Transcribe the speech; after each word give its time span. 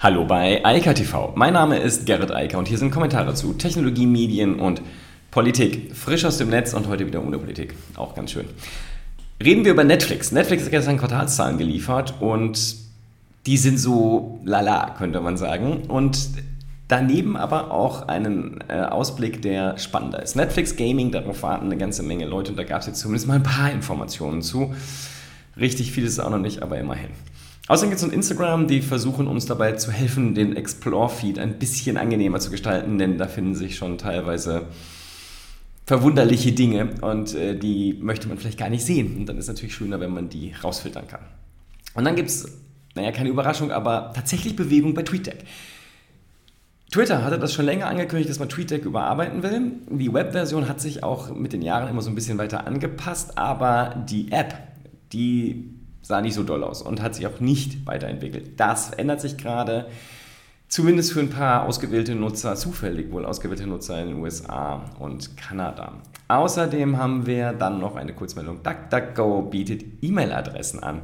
Hallo 0.00 0.24
bei 0.24 0.64
Eika 0.64 0.92
TV. 0.92 1.32
Mein 1.34 1.54
Name 1.54 1.76
ist 1.78 2.06
Gerrit 2.06 2.30
Eiker 2.30 2.58
und 2.58 2.68
hier 2.68 2.78
sind 2.78 2.92
Kommentare 2.92 3.34
zu 3.34 3.54
Technologie, 3.54 4.06
Medien 4.06 4.60
und 4.60 4.80
Politik. 5.32 5.92
Frisch 5.92 6.24
aus 6.24 6.38
dem 6.38 6.50
Netz 6.50 6.72
und 6.72 6.86
heute 6.86 7.04
wieder 7.04 7.20
ohne 7.20 7.36
Politik. 7.36 7.74
Auch 7.96 8.14
ganz 8.14 8.30
schön. 8.30 8.44
Reden 9.42 9.64
wir 9.64 9.72
über 9.72 9.82
Netflix. 9.82 10.30
Netflix 10.30 10.62
hat 10.62 10.70
gestern 10.70 10.98
Quartalszahlen 10.98 11.58
geliefert 11.58 12.14
und 12.20 12.76
die 13.46 13.56
sind 13.56 13.78
so 13.78 14.38
lala, 14.44 14.94
könnte 14.96 15.20
man 15.20 15.36
sagen. 15.36 15.86
Und 15.88 16.28
daneben 16.86 17.36
aber 17.36 17.72
auch 17.72 18.06
einen 18.06 18.62
äh, 18.68 18.74
Ausblick, 18.74 19.42
der 19.42 19.78
spannender 19.78 20.22
ist. 20.22 20.36
Netflix 20.36 20.76
Gaming, 20.76 21.10
darauf 21.10 21.42
warten 21.42 21.66
eine 21.66 21.76
ganze 21.76 22.04
Menge 22.04 22.26
Leute 22.26 22.52
und 22.52 22.56
da 22.56 22.62
gab 22.62 22.82
es 22.82 22.86
jetzt 22.86 23.00
zumindest 23.00 23.26
mal 23.26 23.34
ein 23.34 23.42
paar 23.42 23.72
Informationen 23.72 24.42
zu. 24.42 24.76
Richtig 25.58 25.90
viel 25.90 26.04
ist 26.04 26.12
es 26.12 26.20
auch 26.20 26.30
noch 26.30 26.38
nicht, 26.38 26.62
aber 26.62 26.78
immerhin. 26.78 27.10
Außerdem 27.68 27.90
gibt 27.90 28.00
es 28.00 28.06
noch 28.06 28.14
Instagram, 28.14 28.66
die 28.66 28.80
versuchen 28.80 29.26
uns 29.26 29.44
dabei 29.44 29.72
zu 29.72 29.92
helfen, 29.92 30.34
den 30.34 30.56
Explore-Feed 30.56 31.38
ein 31.38 31.58
bisschen 31.58 31.98
angenehmer 31.98 32.40
zu 32.40 32.50
gestalten, 32.50 32.98
denn 32.98 33.18
da 33.18 33.28
finden 33.28 33.54
sich 33.54 33.76
schon 33.76 33.98
teilweise 33.98 34.66
verwunderliche 35.84 36.52
Dinge 36.52 36.90
und 37.02 37.34
äh, 37.34 37.54
die 37.58 37.98
möchte 38.00 38.28
man 38.28 38.38
vielleicht 38.38 38.58
gar 38.58 38.70
nicht 38.70 38.84
sehen. 38.84 39.18
Und 39.18 39.26
dann 39.26 39.36
ist 39.36 39.44
es 39.44 39.48
natürlich 39.48 39.74
schöner, 39.74 40.00
wenn 40.00 40.12
man 40.12 40.30
die 40.30 40.54
rausfiltern 40.64 41.08
kann. 41.08 41.20
Und 41.94 42.04
dann 42.04 42.16
gibt 42.16 42.30
es, 42.30 42.48
naja, 42.94 43.12
keine 43.12 43.28
Überraschung, 43.28 43.70
aber 43.70 44.12
tatsächlich 44.14 44.56
Bewegung 44.56 44.94
bei 44.94 45.02
TweetDeck. 45.02 45.44
Twitter 46.90 47.22
hatte 47.22 47.38
das 47.38 47.52
schon 47.52 47.66
länger 47.66 47.86
angekündigt, 47.86 48.30
dass 48.30 48.38
man 48.38 48.48
TweetDeck 48.48 48.86
überarbeiten 48.86 49.42
will. 49.42 49.72
Die 49.90 50.12
Webversion 50.12 50.68
hat 50.68 50.80
sich 50.80 51.04
auch 51.04 51.34
mit 51.34 51.52
den 51.52 51.60
Jahren 51.60 51.88
immer 51.88 52.00
so 52.00 52.08
ein 52.08 52.14
bisschen 52.14 52.38
weiter 52.38 52.66
angepasst, 52.66 53.36
aber 53.36 54.04
die 54.08 54.32
App, 54.32 54.54
die 55.12 55.77
sah 56.08 56.22
nicht 56.22 56.34
so 56.34 56.42
doll 56.42 56.64
aus 56.64 56.80
und 56.80 57.02
hat 57.02 57.14
sich 57.14 57.26
auch 57.26 57.38
nicht 57.38 57.86
weiterentwickelt. 57.86 58.58
Das 58.58 58.90
ändert 58.90 59.20
sich 59.20 59.36
gerade, 59.36 59.86
zumindest 60.66 61.12
für 61.12 61.20
ein 61.20 61.28
paar 61.28 61.66
ausgewählte 61.66 62.14
Nutzer, 62.14 62.56
zufällig 62.56 63.12
wohl 63.12 63.26
ausgewählte 63.26 63.66
Nutzer 63.66 64.00
in 64.00 64.08
den 64.08 64.16
USA 64.16 64.86
und 64.98 65.36
Kanada. 65.36 65.92
Außerdem 66.28 66.96
haben 66.96 67.26
wir 67.26 67.52
dann 67.52 67.78
noch 67.78 67.94
eine 67.94 68.14
Kurzmeldung. 68.14 68.62
DuckDuckGo 68.62 69.42
bietet 69.42 69.84
E-Mail-Adressen 70.00 70.82
an. 70.82 71.02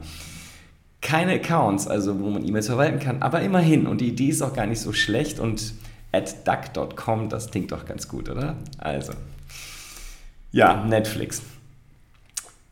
Keine 1.02 1.32
Accounts, 1.32 1.86
also 1.86 2.18
wo 2.18 2.30
man 2.30 2.42
E-Mails 2.42 2.66
verwalten 2.68 2.98
kann, 2.98 3.20
aber 3.20 3.42
immerhin. 3.42 3.86
Und 3.86 4.00
die 4.00 4.08
Idee 4.08 4.28
ist 4.28 4.40
auch 4.40 4.54
gar 4.54 4.64
nicht 4.64 4.80
so 4.80 4.94
schlecht 4.94 5.38
und 5.38 5.74
at 6.12 6.48
duck.com, 6.48 7.28
das 7.28 7.50
klingt 7.50 7.72
doch 7.72 7.84
ganz 7.84 8.08
gut, 8.08 8.30
oder? 8.30 8.56
Also, 8.78 9.12
ja, 10.50 10.82
Netflix. 10.82 11.42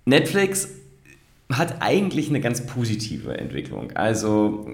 Netflix 0.06 0.68
hat 1.58 1.80
eigentlich 1.80 2.28
eine 2.28 2.40
ganz 2.40 2.66
positive 2.66 3.36
Entwicklung. 3.36 3.92
Also 3.92 4.66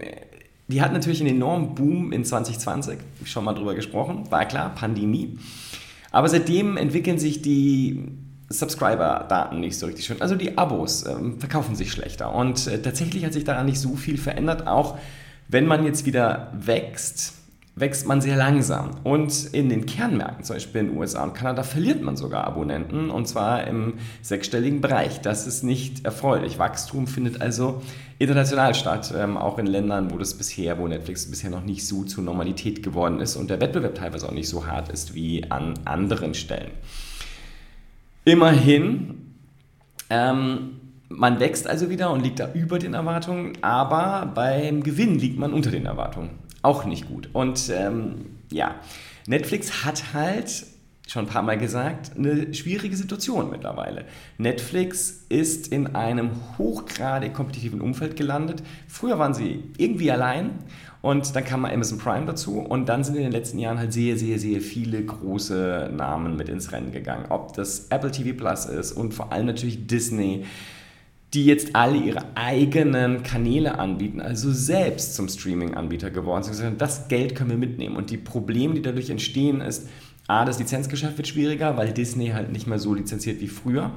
die 0.68 0.82
hat 0.82 0.92
natürlich 0.92 1.20
einen 1.20 1.36
enormen 1.36 1.74
Boom 1.74 2.12
in 2.12 2.24
2020, 2.24 2.98
schon 3.24 3.44
mal 3.44 3.54
drüber 3.54 3.74
gesprochen, 3.74 4.30
war 4.30 4.44
klar, 4.44 4.74
Pandemie. 4.74 5.38
Aber 6.10 6.28
seitdem 6.28 6.76
entwickeln 6.76 7.18
sich 7.18 7.42
die 7.42 8.04
Subscriber-Daten 8.50 9.60
nicht 9.60 9.78
so 9.78 9.86
richtig 9.86 10.06
schön. 10.06 10.20
Also 10.22 10.34
die 10.34 10.56
Abos 10.56 11.04
ähm, 11.06 11.38
verkaufen 11.38 11.74
sich 11.74 11.92
schlechter. 11.92 12.34
Und 12.34 12.66
äh, 12.66 12.80
tatsächlich 12.80 13.24
hat 13.24 13.32
sich 13.32 13.44
daran 13.44 13.66
nicht 13.66 13.80
so 13.80 13.94
viel 13.94 14.16
verändert, 14.16 14.66
auch 14.66 14.98
wenn 15.48 15.66
man 15.66 15.84
jetzt 15.84 16.06
wieder 16.06 16.52
wächst 16.54 17.34
wächst 17.80 18.06
man 18.06 18.20
sehr 18.20 18.36
langsam. 18.36 18.90
Und 19.04 19.46
in 19.52 19.68
den 19.68 19.86
Kernmärkten, 19.86 20.44
zum 20.44 20.56
Beispiel 20.56 20.80
in 20.80 20.86
den 20.88 20.96
USA 20.96 21.24
und 21.24 21.34
Kanada, 21.34 21.62
verliert 21.62 22.02
man 22.02 22.16
sogar 22.16 22.44
Abonnenten 22.44 23.10
und 23.10 23.28
zwar 23.28 23.66
im 23.66 23.94
sechsstelligen 24.22 24.80
Bereich. 24.80 25.20
Das 25.20 25.46
ist 25.46 25.62
nicht 25.62 26.04
erfreulich. 26.04 26.58
Wachstum 26.58 27.06
findet 27.06 27.40
also 27.40 27.82
international 28.18 28.74
statt, 28.74 29.14
ähm, 29.16 29.36
auch 29.36 29.58
in 29.58 29.66
Ländern, 29.66 30.10
wo 30.10 30.18
das 30.18 30.34
bisher, 30.34 30.78
wo 30.78 30.88
Netflix 30.88 31.30
bisher 31.30 31.50
noch 31.50 31.64
nicht 31.64 31.86
so 31.86 32.04
zur 32.04 32.24
Normalität 32.24 32.82
geworden 32.82 33.20
ist 33.20 33.36
und 33.36 33.50
der 33.50 33.60
Wettbewerb 33.60 33.94
teilweise 33.94 34.28
auch 34.28 34.32
nicht 34.32 34.48
so 34.48 34.66
hart 34.66 34.88
ist 34.88 35.14
wie 35.14 35.50
an 35.50 35.74
anderen 35.84 36.34
Stellen. 36.34 36.70
Immerhin, 38.24 39.34
ähm, 40.10 40.80
man 41.08 41.40
wächst 41.40 41.66
also 41.66 41.88
wieder 41.88 42.10
und 42.10 42.22
liegt 42.22 42.40
da 42.40 42.52
über 42.52 42.78
den 42.78 42.94
Erwartungen, 42.94 43.56
aber 43.62 44.30
beim 44.34 44.82
Gewinn 44.82 45.18
liegt 45.18 45.38
man 45.38 45.52
unter 45.52 45.70
den 45.70 45.86
Erwartungen 45.86 46.47
auch 46.68 46.84
nicht 46.84 47.08
gut. 47.08 47.30
Und 47.32 47.70
ähm, 47.74 48.26
ja, 48.50 48.74
Netflix 49.26 49.84
hat 49.86 50.12
halt 50.12 50.66
schon 51.06 51.24
ein 51.24 51.28
paar 51.28 51.42
Mal 51.42 51.56
gesagt, 51.56 52.12
eine 52.18 52.52
schwierige 52.52 52.94
Situation 52.94 53.50
mittlerweile. 53.50 54.04
Netflix 54.36 55.24
ist 55.30 55.68
in 55.68 55.94
einem 55.94 56.32
hochgradig 56.58 57.32
kompetitiven 57.32 57.80
Umfeld 57.80 58.16
gelandet. 58.16 58.62
Früher 58.86 59.18
waren 59.18 59.32
sie 59.32 59.64
irgendwie 59.78 60.10
allein 60.10 60.50
und 61.00 61.34
dann 61.34 61.44
kam 61.44 61.62
mal 61.62 61.72
Amazon 61.72 61.96
Prime 61.96 62.26
dazu 62.26 62.58
und 62.58 62.90
dann 62.90 63.02
sind 63.02 63.16
in 63.16 63.22
den 63.22 63.32
letzten 63.32 63.58
Jahren 63.58 63.78
halt 63.78 63.94
sehr, 63.94 64.18
sehr, 64.18 64.38
sehr 64.38 64.60
viele 64.60 65.02
große 65.02 65.90
Namen 65.96 66.36
mit 66.36 66.50
ins 66.50 66.72
Rennen 66.72 66.92
gegangen. 66.92 67.24
Ob 67.30 67.54
das 67.54 67.86
Apple 67.88 68.10
TV 68.10 68.36
Plus 68.36 68.66
ist 68.66 68.92
und 68.92 69.14
vor 69.14 69.32
allem 69.32 69.46
natürlich 69.46 69.86
Disney 69.86 70.44
die 71.34 71.44
jetzt 71.44 71.76
alle 71.76 71.98
ihre 71.98 72.24
eigenen 72.36 73.22
Kanäle 73.22 73.78
anbieten, 73.78 74.20
also 74.20 74.50
selbst 74.50 75.14
zum 75.14 75.28
Streaming-Anbieter 75.28 76.10
geworden 76.10 76.42
sind. 76.42 76.80
Das 76.80 77.08
Geld 77.08 77.34
können 77.34 77.50
wir 77.50 77.58
mitnehmen. 77.58 77.96
Und 77.96 78.10
die 78.10 78.16
Probleme, 78.16 78.74
die 78.74 78.82
dadurch 78.82 79.10
entstehen, 79.10 79.60
ist, 79.60 79.88
A, 80.26 80.44
das 80.44 80.58
Lizenzgeschäft 80.58 81.16
wird 81.18 81.28
schwieriger, 81.28 81.76
weil 81.76 81.92
Disney 81.92 82.28
halt 82.28 82.52
nicht 82.52 82.66
mehr 82.66 82.78
so 82.78 82.94
lizenziert 82.94 83.40
wie 83.40 83.48
früher. 83.48 83.90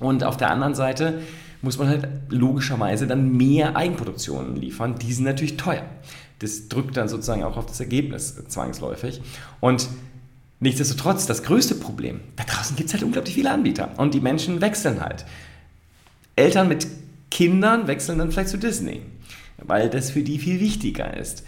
Und 0.00 0.24
auf 0.24 0.36
der 0.36 0.50
anderen 0.50 0.74
Seite 0.74 1.20
muss 1.62 1.78
man 1.78 1.88
halt 1.88 2.08
logischerweise 2.30 3.06
dann 3.06 3.36
mehr 3.36 3.76
Eigenproduktionen 3.76 4.56
liefern. 4.56 4.96
Die 4.98 5.12
sind 5.12 5.24
natürlich 5.24 5.56
teuer. 5.56 5.84
Das 6.38 6.68
drückt 6.68 6.96
dann 6.96 7.08
sozusagen 7.08 7.44
auch 7.44 7.56
auf 7.56 7.66
das 7.66 7.80
Ergebnis 7.80 8.42
zwangsläufig. 8.48 9.20
Und 9.60 9.88
nichtsdestotrotz, 10.58 11.26
das 11.26 11.42
größte 11.42 11.74
Problem, 11.74 12.20
da 12.36 12.44
draußen 12.44 12.76
gibt 12.76 12.88
es 12.88 12.94
halt 12.94 13.04
unglaublich 13.04 13.34
viele 13.34 13.50
Anbieter. 13.50 13.90
Und 13.98 14.14
die 14.14 14.20
Menschen 14.20 14.60
wechseln 14.60 15.00
halt. 15.00 15.26
Eltern 16.40 16.68
mit 16.68 16.86
Kindern 17.30 17.86
wechseln 17.86 18.18
dann 18.18 18.30
vielleicht 18.30 18.48
zu 18.48 18.58
Disney, 18.58 19.02
weil 19.58 19.90
das 19.90 20.10
für 20.10 20.22
die 20.22 20.38
viel 20.38 20.58
wichtiger 20.58 21.16
ist. 21.16 21.44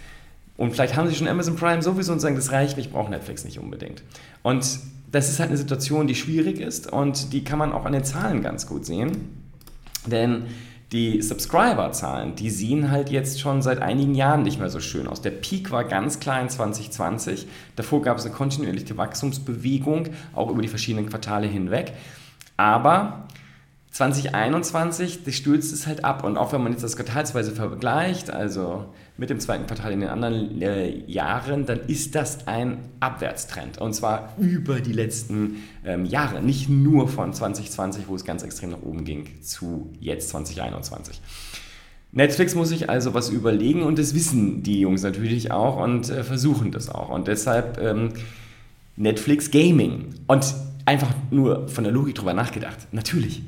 Und 0.55 0.71
vielleicht 0.71 0.95
haben 0.95 1.07
sie 1.09 1.15
schon 1.15 1.27
Amazon 1.27 1.55
Prime 1.55 1.81
sowieso 1.81 2.13
und 2.13 2.19
sagen, 2.19 2.35
das 2.35 2.51
reicht, 2.51 2.77
ich 2.77 2.91
brauche 2.91 3.09
Netflix 3.09 3.43
nicht 3.43 3.59
unbedingt. 3.59 4.03
Und 4.43 4.79
das 5.11 5.29
ist 5.29 5.39
halt 5.39 5.49
eine 5.49 5.57
Situation, 5.57 6.07
die 6.07 6.15
schwierig 6.15 6.59
ist 6.59 6.91
und 6.91 7.33
die 7.33 7.43
kann 7.43 7.59
man 7.59 7.71
auch 7.71 7.85
an 7.85 7.93
den 7.93 8.03
Zahlen 8.03 8.43
ganz 8.43 8.67
gut 8.67 8.85
sehen. 8.85 9.29
Denn 10.05 10.43
die 10.91 11.23
Subscriber-Zahlen, 11.23 12.35
die 12.35 12.51
sehen 12.51 12.91
halt 12.91 13.09
jetzt 13.09 13.41
schon 13.41 13.63
seit 13.63 13.81
einigen 13.81 14.13
Jahren 14.13 14.43
nicht 14.43 14.59
mehr 14.59 14.69
so 14.69 14.79
schön 14.79 15.07
aus. 15.07 15.21
Der 15.21 15.31
Peak 15.31 15.71
war 15.71 15.85
ganz 15.85 16.19
klar 16.19 16.39
in 16.39 16.49
2020. 16.49 17.47
Davor 17.75 18.03
gab 18.03 18.19
es 18.19 18.25
eine 18.25 18.33
kontinuierliche 18.35 18.95
Wachstumsbewegung, 18.95 20.09
auch 20.33 20.51
über 20.51 20.61
die 20.61 20.67
verschiedenen 20.67 21.09
Quartale 21.09 21.47
hinweg. 21.47 21.93
Aber 22.57 23.27
2021, 23.93 25.23
das 25.23 25.35
stürzt 25.35 25.71
es 25.71 25.85
halt 25.85 26.03
ab. 26.03 26.23
Und 26.23 26.35
auch 26.35 26.51
wenn 26.51 26.63
man 26.63 26.71
jetzt 26.71 26.83
das 26.83 26.95
quartalsweise 26.95 27.51
vergleicht, 27.51 28.31
also 28.31 28.85
mit 29.17 29.29
dem 29.29 29.39
zweiten 29.39 29.67
Quartal 29.67 29.91
in 29.91 29.99
den 29.99 30.09
anderen 30.09 30.63
äh, 30.63 30.89
Jahren, 31.05 31.67
dann 31.67 31.79
ist 31.81 32.15
das 32.15 32.47
ein 32.47 32.79
Abwärtstrend. 32.99 33.77
Und 33.77 33.93
zwar 33.93 34.33
über 34.39 34.79
die 34.79 34.93
letzten 34.93 35.57
ähm, 35.85 36.05
Jahre. 36.05 36.41
Nicht 36.41 36.69
nur 36.69 37.07
von 37.07 37.33
2020, 37.33 38.07
wo 38.07 38.15
es 38.15 38.25
ganz 38.25 38.41
extrem 38.41 38.71
nach 38.71 38.81
oben 38.81 39.05
ging, 39.05 39.27
zu 39.43 39.91
jetzt 39.99 40.29
2021. 40.29 41.21
Netflix 42.11 42.55
muss 42.55 42.69
sich 42.69 42.89
also 42.89 43.13
was 43.13 43.29
überlegen 43.29 43.83
und 43.83 43.99
das 43.99 44.15
wissen 44.15 44.63
die 44.63 44.79
Jungs 44.79 45.03
natürlich 45.03 45.51
auch 45.51 45.77
und 45.77 46.09
äh, 46.09 46.23
versuchen 46.23 46.71
das 46.71 46.89
auch. 46.89 47.09
Und 47.09 47.27
deshalb 47.27 47.79
ähm, 47.79 48.09
Netflix 48.95 49.51
Gaming. 49.51 50.15
Und 50.25 50.55
einfach 50.85 51.13
nur 51.29 51.67
von 51.67 51.83
der 51.83 51.93
Logik 51.93 52.15
drüber 52.15 52.33
nachgedacht. 52.33 52.87
Natürlich 52.91 53.43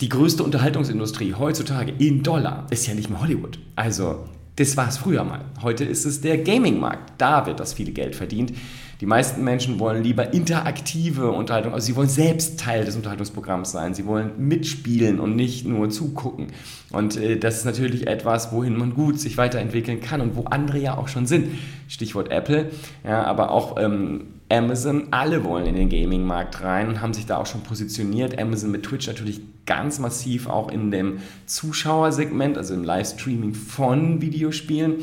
die 0.00 0.08
größte 0.08 0.42
Unterhaltungsindustrie 0.42 1.34
heutzutage 1.34 1.92
in 1.98 2.22
Dollar 2.22 2.66
ist 2.70 2.86
ja 2.86 2.94
nicht 2.94 3.10
mehr 3.10 3.20
Hollywood. 3.20 3.58
Also, 3.76 4.24
das 4.56 4.76
war 4.76 4.88
es 4.88 4.98
früher 4.98 5.24
mal. 5.24 5.44
Heute 5.62 5.84
ist 5.84 6.04
es 6.04 6.20
der 6.20 6.38
Gaming-Markt. 6.38 7.14
Da 7.18 7.46
wird 7.46 7.60
das 7.60 7.74
viel 7.74 7.92
Geld 7.92 8.16
verdient. 8.16 8.52
Die 9.00 9.06
meisten 9.06 9.42
Menschen 9.44 9.80
wollen 9.80 10.02
lieber 10.02 10.32
interaktive 10.32 11.30
Unterhaltung, 11.30 11.74
also 11.74 11.84
sie 11.84 11.96
wollen 11.96 12.08
selbst 12.08 12.60
Teil 12.60 12.84
des 12.84 12.96
Unterhaltungsprogramms 12.96 13.72
sein, 13.72 13.92
sie 13.92 14.06
wollen 14.06 14.30
mitspielen 14.38 15.20
und 15.20 15.36
nicht 15.36 15.66
nur 15.66 15.90
zugucken. 15.90 16.46
Und 16.90 17.16
äh, 17.16 17.36
das 17.36 17.58
ist 17.58 17.64
natürlich 17.64 18.06
etwas, 18.06 18.52
wohin 18.52 18.76
man 18.76 18.94
gut 18.94 19.18
sich 19.18 19.36
weiterentwickeln 19.36 20.00
kann 20.00 20.20
und 20.20 20.36
wo 20.36 20.44
andere 20.44 20.78
ja 20.78 20.96
auch 20.96 21.08
schon 21.08 21.26
sind. 21.26 21.48
Stichwort 21.88 22.30
Apple, 22.30 22.70
ja, 23.04 23.24
aber 23.24 23.50
auch 23.50 23.76
ähm, 23.78 24.26
Amazon, 24.50 25.08
alle 25.10 25.44
wollen 25.44 25.66
in 25.66 25.74
den 25.74 25.88
Gaming-Markt 25.88 26.62
rein 26.62 26.88
und 26.88 27.00
haben 27.00 27.14
sich 27.14 27.26
da 27.26 27.38
auch 27.38 27.46
schon 27.46 27.62
positioniert. 27.62 28.38
Amazon 28.38 28.70
mit 28.70 28.84
Twitch 28.84 29.06
natürlich 29.06 29.40
ganz 29.66 29.98
massiv 29.98 30.48
auch 30.48 30.70
in 30.70 30.90
dem 30.90 31.18
Zuschauersegment, 31.46 32.58
also 32.58 32.74
im 32.74 32.84
Livestreaming 32.84 33.54
von 33.54 34.20
Videospielen. 34.20 34.96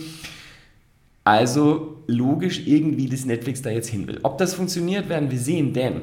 Also 1.24 2.04
logisch 2.08 2.66
irgendwie, 2.66 3.08
dass 3.08 3.26
Netflix 3.26 3.62
da 3.62 3.70
jetzt 3.70 3.90
hin 3.90 4.08
will. 4.08 4.20
Ob 4.24 4.38
das 4.38 4.54
funktioniert, 4.54 5.10
werden 5.10 5.32
wir 5.32 5.40
sehen, 5.40 5.74
denn 5.74 6.02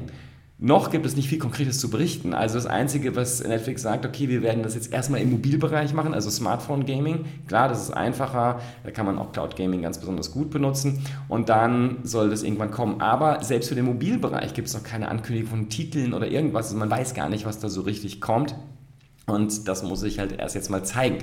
noch 0.60 0.90
gibt 0.90 1.06
es 1.06 1.14
nicht 1.14 1.28
viel 1.28 1.38
Konkretes 1.38 1.78
zu 1.78 1.88
berichten. 1.88 2.34
Also 2.34 2.56
das 2.56 2.66
Einzige, 2.66 3.14
was 3.14 3.44
Netflix 3.44 3.82
sagt, 3.82 4.05
okay, 4.05 4.28
wir 4.28 4.43
werden 4.43 4.64
das 4.64 4.75
jetzt 4.75 4.93
erstmal 4.93 5.20
im 5.20 5.31
Mobilbereich 5.31 5.94
machen, 5.94 6.12
also 6.12 6.31
Smartphone 6.31 6.84
Gaming. 6.84 7.26
Klar, 7.46 7.69
das 7.69 7.81
ist 7.81 7.93
einfacher, 7.93 8.60
da 8.82 8.90
kann 8.90 9.06
man 9.06 9.19
auch 9.19 9.32
Cloud 9.32 9.55
Gaming 9.55 9.82
ganz 9.82 9.99
besonders 9.99 10.32
gut 10.32 10.50
benutzen 10.50 11.05
und 11.28 11.49
dann 11.49 11.99
soll 12.02 12.28
das 12.28 12.43
irgendwann 12.43 12.72
kommen. 12.72 13.00
Aber 13.00 13.44
selbst 13.44 13.69
für 13.69 13.76
den 13.76 13.84
Mobilbereich 13.84 14.52
gibt 14.52 14.66
es 14.66 14.75
noch 14.75 14.82
keine 14.82 15.08
Ankündigung 15.08 15.49
von 15.49 15.69
Titeln 15.69 16.12
oder 16.12 16.26
irgendwas. 16.26 16.66
Also 16.66 16.76
man 16.78 16.90
weiß 16.90 17.14
gar 17.14 17.28
nicht, 17.28 17.46
was 17.46 17.61
da 17.61 17.69
so 17.69 17.82
richtig 17.82 18.20
kommt 18.20 18.56
und 19.26 19.69
das 19.69 19.84
muss 19.84 20.02
ich 20.02 20.19
halt 20.19 20.40
erst 20.40 20.56
jetzt 20.56 20.70
mal 20.70 20.84
zeigen. 20.84 21.19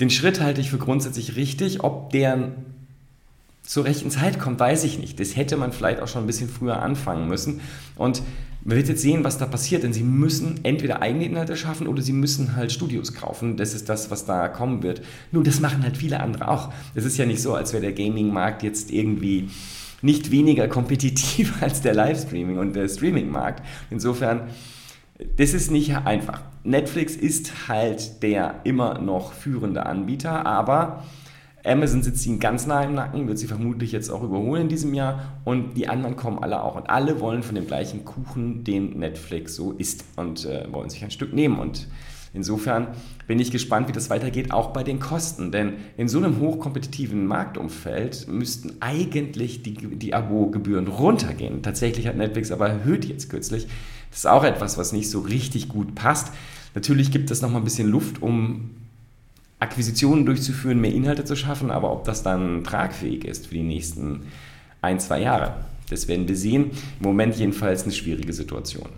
Den 0.00 0.10
Schritt 0.10 0.40
halte 0.40 0.60
ich 0.60 0.70
für 0.70 0.78
grundsätzlich 0.78 1.36
richtig. 1.36 1.84
Ob 1.84 2.10
der 2.10 2.50
zur 3.62 3.84
rechten 3.84 4.10
Zeit 4.10 4.38
kommt, 4.38 4.60
weiß 4.60 4.84
ich 4.84 4.98
nicht. 4.98 5.18
Das 5.20 5.36
hätte 5.36 5.56
man 5.56 5.72
vielleicht 5.72 6.00
auch 6.00 6.08
schon 6.08 6.24
ein 6.24 6.26
bisschen 6.26 6.48
früher 6.48 6.82
anfangen 6.82 7.28
müssen. 7.28 7.60
Und 7.96 8.22
man 8.66 8.76
wird 8.76 8.88
jetzt 8.88 9.02
sehen, 9.02 9.22
was 9.22 9.38
da 9.38 9.46
passiert, 9.46 9.84
denn 9.84 9.92
sie 9.92 10.02
müssen 10.02 10.58
entweder 10.64 11.00
eigene 11.00 11.24
Inhalte 11.24 11.56
schaffen 11.56 11.86
oder 11.86 12.02
sie 12.02 12.12
müssen 12.12 12.56
halt 12.56 12.72
Studios 12.72 13.14
kaufen. 13.14 13.56
Das 13.56 13.74
ist 13.74 13.88
das, 13.88 14.10
was 14.10 14.26
da 14.26 14.48
kommen 14.48 14.82
wird. 14.82 15.02
Nur 15.30 15.44
das 15.44 15.60
machen 15.60 15.84
halt 15.84 15.96
viele 15.96 16.18
andere 16.18 16.48
auch. 16.48 16.72
Es 16.96 17.04
ist 17.04 17.16
ja 17.16 17.26
nicht 17.26 17.40
so, 17.40 17.54
als 17.54 17.72
wäre 17.72 17.82
der 17.82 17.92
Gaming-Markt 17.92 18.64
jetzt 18.64 18.90
irgendwie 18.90 19.50
nicht 20.02 20.32
weniger 20.32 20.66
kompetitiv 20.66 21.54
als 21.62 21.80
der 21.80 21.94
Livestreaming 21.94 22.58
und 22.58 22.74
der 22.74 22.88
Streaming-Markt. 22.88 23.62
Insofern, 23.90 24.48
das 25.36 25.54
ist 25.54 25.70
nicht 25.70 25.96
einfach. 25.98 26.42
Netflix 26.64 27.14
ist 27.14 27.68
halt 27.68 28.20
der 28.24 28.62
immer 28.64 28.98
noch 28.98 29.32
führende 29.32 29.86
Anbieter, 29.86 30.44
aber 30.44 31.04
Amazon 31.66 32.02
sitzt 32.02 32.24
ihnen 32.26 32.38
ganz 32.38 32.66
nah 32.66 32.82
im 32.82 32.94
Nacken, 32.94 33.26
wird 33.26 33.38
sie 33.38 33.46
vermutlich 33.46 33.92
jetzt 33.92 34.10
auch 34.10 34.22
überholen 34.22 34.62
in 34.62 34.68
diesem 34.68 34.94
Jahr 34.94 35.40
und 35.44 35.76
die 35.76 35.88
anderen 35.88 36.16
kommen 36.16 36.38
alle 36.38 36.62
auch. 36.62 36.76
Und 36.76 36.88
alle 36.88 37.20
wollen 37.20 37.42
von 37.42 37.54
dem 37.54 37.66
gleichen 37.66 38.04
Kuchen, 38.04 38.64
den 38.64 38.98
Netflix 38.98 39.56
so 39.56 39.72
isst 39.72 40.04
und 40.16 40.44
äh, 40.44 40.66
wollen 40.72 40.90
sich 40.90 41.02
ein 41.02 41.10
Stück 41.10 41.32
nehmen. 41.32 41.58
Und 41.58 41.88
insofern 42.32 42.88
bin 43.26 43.40
ich 43.40 43.50
gespannt, 43.50 43.88
wie 43.88 43.92
das 43.92 44.10
weitergeht, 44.10 44.52
auch 44.52 44.72
bei 44.72 44.84
den 44.84 45.00
Kosten. 45.00 45.50
Denn 45.50 45.74
in 45.96 46.08
so 46.08 46.18
einem 46.18 46.38
hochkompetitiven 46.38 47.26
Marktumfeld 47.26 48.28
müssten 48.28 48.76
eigentlich 48.80 49.62
die, 49.62 49.74
die 49.74 50.14
Abo-Gebühren 50.14 50.86
runtergehen. 50.86 51.62
Tatsächlich 51.62 52.06
hat 52.06 52.16
Netflix 52.16 52.52
aber 52.52 52.68
erhöht 52.68 53.04
jetzt 53.04 53.28
kürzlich. 53.28 53.66
Das 54.10 54.20
ist 54.20 54.26
auch 54.26 54.44
etwas, 54.44 54.78
was 54.78 54.92
nicht 54.92 55.10
so 55.10 55.20
richtig 55.20 55.68
gut 55.68 55.94
passt. 55.94 56.32
Natürlich 56.74 57.10
gibt 57.10 57.30
es 57.30 57.42
noch 57.42 57.50
mal 57.50 57.58
ein 57.58 57.64
bisschen 57.64 57.88
Luft, 57.88 58.22
um 58.22 58.70
Akquisitionen 59.58 60.26
durchzuführen, 60.26 60.80
mehr 60.80 60.92
Inhalte 60.92 61.24
zu 61.24 61.36
schaffen, 61.36 61.70
aber 61.70 61.90
ob 61.92 62.04
das 62.04 62.22
dann 62.22 62.64
tragfähig 62.64 63.24
ist 63.24 63.46
für 63.46 63.54
die 63.54 63.62
nächsten 63.62 64.22
ein, 64.82 65.00
zwei 65.00 65.20
Jahre, 65.20 65.54
das 65.88 66.08
werden 66.08 66.28
wir 66.28 66.36
sehen. 66.36 66.72
Im 67.00 67.06
Moment 67.06 67.36
jedenfalls 67.36 67.84
eine 67.84 67.92
schwierige 67.92 68.32
Situation. 68.32 68.88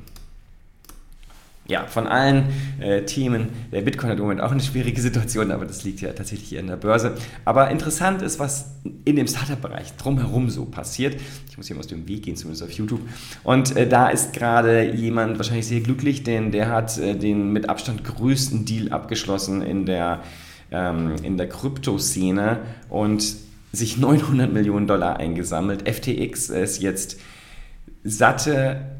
Ja, 1.69 1.87
von 1.87 2.07
allen 2.07 2.47
äh, 2.81 3.03
Themen, 3.03 3.51
der 3.71 3.83
Bitcoin 3.83 4.09
hat 4.09 4.17
im 4.17 4.23
Moment 4.23 4.41
auch 4.41 4.53
eine 4.53 4.63
schwierige 4.63 5.03
Situation, 5.03 5.51
aber 5.51 5.67
das 5.67 5.85
liegt 5.85 6.01
ja 6.01 6.11
tatsächlich 6.15 6.49
hier 6.49 6.61
in 6.61 6.67
der 6.67 6.77
Börse. 6.77 7.15
Aber 7.45 7.71
interessant 7.71 8.23
ist, 8.23 8.39
was 8.39 8.71
in 9.05 9.17
dem 9.17 9.27
Startup-Bereich 9.27 9.95
drumherum 9.99 10.49
so 10.49 10.65
passiert. 10.65 11.21
Ich 11.51 11.59
muss 11.59 11.67
hier 11.67 11.77
mal 11.77 11.81
aus 11.81 11.87
dem 11.87 12.09
Weg 12.09 12.23
gehen, 12.23 12.37
zumindest 12.37 12.63
auf 12.63 12.73
YouTube. 12.73 13.03
Und 13.45 13.77
äh, 13.77 13.87
da 13.87 14.09
ist 14.09 14.33
gerade 14.33 14.95
jemand 14.95 15.37
wahrscheinlich 15.37 15.67
sehr 15.67 15.81
glücklich, 15.81 16.23
denn 16.23 16.53
der 16.53 16.71
hat 16.71 16.97
äh, 16.97 17.15
den 17.15 17.53
mit 17.53 17.69
Abstand 17.69 18.03
größten 18.03 18.65
Deal 18.65 18.91
abgeschlossen 18.91 19.61
in 19.61 19.85
der 19.85 20.23
ähm, 20.71 21.17
in 21.23 21.37
der 21.37 21.49
Kryptoszene 21.49 22.61
und 22.89 23.37
sich 23.73 23.97
900 23.99 24.53
Millionen 24.53 24.87
Dollar 24.87 25.17
eingesammelt. 25.19 25.89
FTX 25.89 26.51
ist 26.51 26.81
jetzt 26.83 27.19
satte 28.05 28.98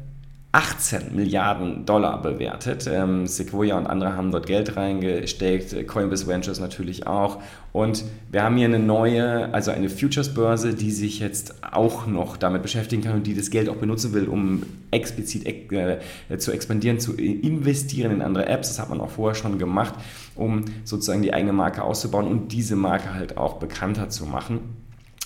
18 0.51 1.15
Milliarden 1.15 1.85
Dollar 1.85 2.23
bewertet. 2.23 2.89
Ähm, 2.91 3.27
Sequoia 3.27 3.77
und 3.77 3.85
andere 3.85 4.15
haben 4.15 4.31
dort 4.31 4.47
Geld 4.47 4.75
reingesteckt, 4.75 5.87
Coinbase 5.87 6.25
Ventures 6.25 6.59
natürlich 6.59 7.05
auch. 7.05 7.37
Und 7.71 8.03
wir 8.31 8.41
haben 8.41 8.57
hier 8.57 8.65
eine 8.65 8.79
neue, 8.79 9.53
also 9.53 9.69
eine 9.69 9.89
Futures-Börse, 9.89 10.73
die 10.73 10.89
sich 10.89 11.19
jetzt 11.19 11.63
auch 11.71 12.07
noch 12.07 12.35
damit 12.35 12.63
beschäftigen 12.63 13.03
kann 13.03 13.17
und 13.17 13.27
die 13.27 13.35
das 13.35 13.51
Geld 13.51 13.69
auch 13.69 13.75
benutzen 13.75 14.11
will, 14.13 14.27
um 14.27 14.63
explizit 14.89 15.45
äh, 15.45 15.99
zu 16.39 16.51
expandieren, 16.51 16.99
zu 16.99 17.13
investieren 17.13 18.11
in 18.11 18.21
andere 18.23 18.47
Apps. 18.47 18.69
Das 18.69 18.79
hat 18.79 18.89
man 18.89 19.01
auch 19.01 19.11
vorher 19.11 19.35
schon 19.35 19.59
gemacht, 19.59 19.93
um 20.33 20.65
sozusagen 20.83 21.21
die 21.21 21.31
eigene 21.31 21.53
Marke 21.53 21.83
auszubauen 21.83 22.25
und 22.25 22.51
diese 22.51 22.75
Marke 22.75 23.13
halt 23.13 23.37
auch 23.37 23.59
bekannter 23.59 24.09
zu 24.09 24.25
machen. 24.25 24.61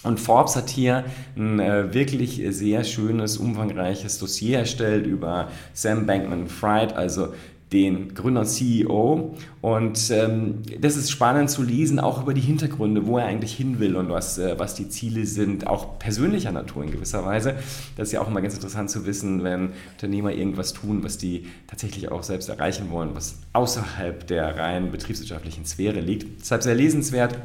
Und 0.03 0.19
Forbes 0.19 0.55
hat 0.55 0.69
hier 0.69 1.05
ein 1.37 1.59
äh, 1.59 1.93
wirklich 1.93 2.41
sehr 2.49 2.83
schönes, 2.83 3.37
umfangreiches 3.37 4.19
Dossier 4.19 4.59
erstellt 4.59 5.07
über 5.07 5.49
Sam 5.73 6.05
Bankman-Fried, 6.05 6.93
also 6.93 7.29
den 7.73 8.13
Gründer 8.13 8.41
und 8.41 8.47
CEO. 8.47 9.35
Und 9.61 10.11
ähm, 10.11 10.61
das 10.79 10.95
ist 10.95 11.09
spannend 11.09 11.49
zu 11.49 11.63
lesen, 11.63 11.99
auch 11.99 12.21
über 12.21 12.33
die 12.33 12.41
Hintergründe, 12.41 13.07
wo 13.07 13.17
er 13.17 13.25
eigentlich 13.25 13.55
hin 13.55 13.79
will 13.79 13.95
und 13.95 14.09
was, 14.09 14.37
äh, 14.37 14.57
was 14.57 14.75
die 14.75 14.89
Ziele 14.89 15.25
sind, 15.25 15.67
auch 15.67 15.97
persönlicher 15.99 16.51
Natur 16.51 16.83
in 16.83 16.91
gewisser 16.91 17.25
Weise. 17.25 17.55
Das 17.97 18.09
ist 18.09 18.11
ja 18.11 18.21
auch 18.21 18.27
immer 18.27 18.41
ganz 18.41 18.53
interessant 18.53 18.91
zu 18.91 19.05
wissen, 19.05 19.43
wenn 19.43 19.71
Unternehmer 19.93 20.31
irgendwas 20.31 20.73
tun, 20.73 21.03
was 21.03 21.17
die 21.17 21.47
tatsächlich 21.67 22.11
auch 22.11 22.23
selbst 22.23 22.47
erreichen 22.49 22.91
wollen, 22.91 23.11
was 23.15 23.39
außerhalb 23.53 24.27
der 24.27 24.55
rein 24.57 24.91
betriebswirtschaftlichen 24.91 25.65
Sphäre 25.65 25.99
liegt. 25.99 26.41
Deshalb 26.41 26.61
sehr 26.61 26.75
lesenswert 26.75 27.39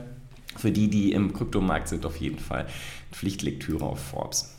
für 0.58 0.70
die, 0.70 0.88
die 0.88 1.12
im 1.12 1.32
Kryptomarkt 1.32 1.88
sind, 1.88 2.04
auf 2.04 2.16
jeden 2.16 2.38
Fall 2.38 2.66
Pflichtlektüre 3.12 3.84
auf 3.84 4.00
Forbes. 4.00 4.54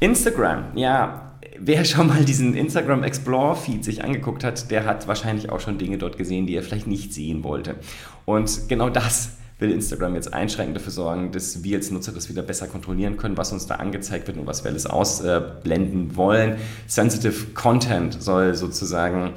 Instagram, 0.00 0.76
ja, 0.76 1.32
wer 1.58 1.84
schon 1.84 2.08
mal 2.08 2.24
diesen 2.24 2.54
Instagram 2.54 3.02
Explore 3.02 3.56
Feed 3.56 3.84
sich 3.84 4.04
angeguckt 4.04 4.44
hat, 4.44 4.70
der 4.70 4.84
hat 4.84 5.08
wahrscheinlich 5.08 5.50
auch 5.50 5.60
schon 5.60 5.78
Dinge 5.78 5.98
dort 5.98 6.18
gesehen, 6.18 6.46
die 6.46 6.54
er 6.56 6.62
vielleicht 6.62 6.86
nicht 6.86 7.14
sehen 7.14 7.44
wollte. 7.44 7.76
Und 8.24 8.68
genau 8.68 8.90
das 8.90 9.38
will 9.58 9.70
Instagram 9.70 10.14
jetzt 10.14 10.34
einschränkend 10.34 10.76
dafür 10.76 10.92
sorgen, 10.92 11.30
dass 11.32 11.62
wir 11.62 11.76
als 11.76 11.90
Nutzer 11.90 12.12
das 12.12 12.28
wieder 12.28 12.42
besser 12.42 12.66
kontrollieren 12.66 13.16
können, 13.16 13.36
was 13.36 13.52
uns 13.52 13.66
da 13.66 13.76
angezeigt 13.76 14.26
wird 14.26 14.36
und 14.36 14.46
was 14.46 14.64
wir 14.64 14.70
alles 14.70 14.86
ausblenden 14.86 16.16
wollen. 16.16 16.56
Sensitive 16.86 17.52
Content 17.54 18.20
soll 18.20 18.54
sozusagen 18.54 19.32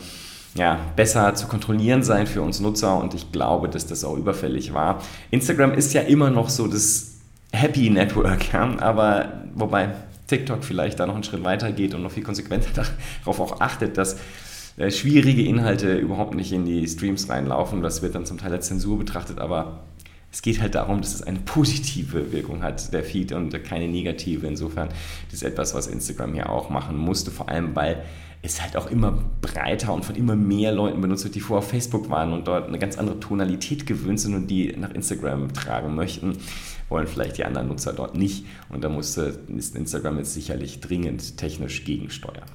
ja, 0.58 0.80
besser 0.96 1.36
zu 1.36 1.48
kontrollieren 1.48 2.04
sein 2.04 2.28
für 2.28 2.42
uns 2.42 2.60
Nutzer 2.60 2.98
und 2.98 3.14
ich 3.14 3.32
glaube, 3.32 3.70
dass 3.70 3.86
das 3.86 4.04
auch 4.04 4.18
überfällig 4.18 4.74
war. 4.74 5.02
Instagram 5.32 5.74
ist 5.74 5.94
ja 5.94 6.02
immer 6.02 6.30
noch 6.30 6.50
so 6.50 6.68
das 6.68 7.20
Happy 7.52 7.90
Network, 7.90 8.52
ja, 8.54 8.78
aber 8.80 9.44
wobei 9.56 9.90
TikTok 10.28 10.64
vielleicht 10.64 11.00
da 11.00 11.06
noch 11.06 11.14
einen 11.14 11.24
Schritt 11.24 11.44
weiter 11.44 11.72
geht 11.72 11.94
und 11.94 12.04
noch 12.04 12.12
viel 12.12 12.24
konsequenter 12.24 12.70
darauf 13.24 13.40
auch 13.40 13.62
achtet, 13.62 13.98
dass 13.98 14.18
äh, 14.78 14.92
schwierige 14.92 15.44
Inhalte 15.44 15.96
überhaupt 15.96 16.36
nicht 16.36 16.52
in 16.52 16.66
die 16.66 16.88
Streams 16.88 17.30
reinlaufen. 17.30 17.82
Das 17.82 18.02
wird 18.02 18.16
dann 18.16 18.26
zum 18.26 18.38
Teil 18.38 18.52
als 18.52 18.68
Zensur 18.68 18.98
betrachtet, 18.98 19.40
aber 19.40 19.84
es 20.32 20.42
geht 20.42 20.62
halt 20.62 20.76
darum, 20.76 21.02
dass 21.02 21.16
es 21.16 21.24
eine 21.24 21.40
positive 21.40 22.32
Wirkung 22.32 22.62
hat, 22.62 22.94
der 22.94 23.04
Feed, 23.04 23.32
und 23.32 23.64
keine 23.64 23.88
negative. 23.88 24.46
Insofern 24.46 24.90
das 25.32 25.36
ist 25.36 25.44
etwas, 25.44 25.74
was 25.74 25.88
Instagram 25.88 26.34
hier 26.34 26.50
auch 26.50 26.70
machen 26.70 26.98
musste, 26.98 27.32
vor 27.32 27.48
allem 27.48 27.76
weil 27.76 28.04
es 28.48 28.62
halt 28.62 28.76
auch 28.76 28.90
immer 28.90 29.24
breiter 29.42 29.94
und 29.94 30.04
von 30.04 30.16
immer 30.16 30.36
mehr 30.36 30.72
Leuten 30.72 31.02
benutzt 31.02 31.24
wird, 31.24 31.36
die 31.36 31.40
vorher 31.40 31.64
auf 31.64 31.70
Facebook 31.70 32.10
waren 32.10 32.34
und 32.34 32.48
dort 32.48 32.68
eine 32.68 32.80
ganz 32.80 32.98
andere 32.98 33.20
Tonalität 33.20 33.86
gewöhnt 33.86 34.20
sind 34.20 34.36
und 34.36 34.48
die 34.48 34.76
nach 34.78 34.92
Instagram 34.92 35.54
tragen 35.54 35.96
möchten, 35.96 36.38
wollen 36.90 37.08
vielleicht 37.08 37.38
die 37.38 37.46
anderen 37.46 37.68
Nutzer 37.68 37.94
dort 37.94 38.16
nicht. 38.16 38.46
Und 38.70 38.84
da 38.84 38.90
musste 38.90 39.40
ist 39.56 39.76
Instagram 39.76 40.18
jetzt 40.18 40.34
sicherlich 40.34 40.80
dringend 40.80 41.38
technisch 41.38 41.84
gegensteuern. 41.84 42.46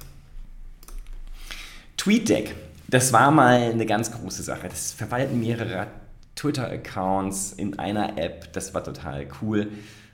TweetDeck, 1.97 2.55
das 2.87 3.13
war 3.13 3.31
mal 3.31 3.71
eine 3.71 3.85
ganz 3.85 4.11
große 4.11 4.43
Sache. 4.43 4.67
Das 4.67 4.91
verwalten 4.91 5.39
mehrere 5.39 5.87
Twitter-Accounts 6.35 7.53
in 7.53 7.79
einer 7.79 8.17
App. 8.17 8.51
Das 8.53 8.73
war 8.73 8.83
total 8.83 9.27
cool 9.41 9.69